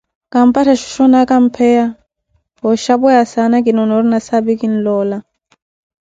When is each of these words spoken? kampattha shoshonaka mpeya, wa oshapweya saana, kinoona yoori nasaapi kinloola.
kampattha 0.33 0.75
shoshonaka 0.75 1.39
mpeya, 1.45 1.85
wa 2.63 2.69
oshapweya 2.75 3.23
saana, 3.31 3.57
kinoona 3.65 3.93
yoori 3.95 4.09
nasaapi 4.11 4.53
kinloola. 4.61 5.17